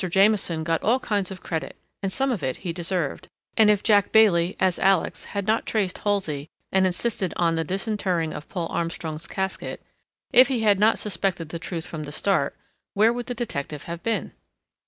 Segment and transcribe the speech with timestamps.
[0.03, 4.11] Jamieson got all kinds of credit, and some of it he deserved, but if Jack
[4.11, 9.27] Bailey, as Alex, had not traced Halsey and insisted on the disinterring of Paul Armstrong's
[9.27, 9.79] casket,
[10.33, 12.57] if he had not suspected the truth from the start,
[12.95, 14.31] where would the detective have been?